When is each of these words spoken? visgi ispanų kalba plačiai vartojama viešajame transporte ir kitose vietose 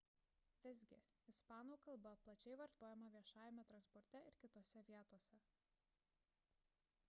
visgi 0.61 0.97
ispanų 1.31 1.75
kalba 1.87 2.13
plačiai 2.23 2.57
vartojama 2.63 3.11
viešajame 3.17 3.65
transporte 3.73 4.25
ir 4.31 4.39
kitose 4.45 4.85
vietose 4.89 5.41